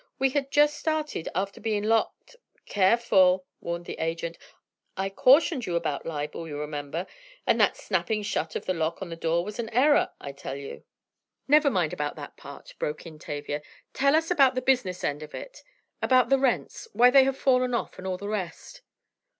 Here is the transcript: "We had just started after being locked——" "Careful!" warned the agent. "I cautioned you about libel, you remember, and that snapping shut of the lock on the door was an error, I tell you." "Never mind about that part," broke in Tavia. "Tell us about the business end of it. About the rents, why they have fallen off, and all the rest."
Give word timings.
"We 0.17 0.31
had 0.31 0.49
just 0.49 0.77
started 0.77 1.29
after 1.35 1.61
being 1.61 1.83
locked——" 1.83 2.35
"Careful!" 2.65 3.45
warned 3.59 3.85
the 3.85 3.99
agent. 3.99 4.39
"I 4.97 5.11
cautioned 5.11 5.67
you 5.67 5.75
about 5.75 6.07
libel, 6.07 6.47
you 6.47 6.59
remember, 6.59 7.05
and 7.45 7.61
that 7.61 7.77
snapping 7.77 8.23
shut 8.23 8.55
of 8.55 8.65
the 8.65 8.73
lock 8.73 9.03
on 9.03 9.09
the 9.09 9.15
door 9.15 9.45
was 9.45 9.59
an 9.59 9.69
error, 9.69 10.09
I 10.19 10.31
tell 10.31 10.55
you." 10.55 10.85
"Never 11.47 11.69
mind 11.69 11.93
about 11.93 12.15
that 12.15 12.35
part," 12.35 12.73
broke 12.79 13.05
in 13.05 13.19
Tavia. 13.19 13.61
"Tell 13.93 14.15
us 14.15 14.31
about 14.31 14.55
the 14.55 14.61
business 14.63 15.03
end 15.03 15.21
of 15.21 15.35
it. 15.35 15.61
About 16.01 16.29
the 16.29 16.39
rents, 16.39 16.87
why 16.93 17.11
they 17.11 17.25
have 17.25 17.37
fallen 17.37 17.75
off, 17.75 17.99
and 17.99 18.07
all 18.07 18.17
the 18.17 18.27
rest." 18.27 18.81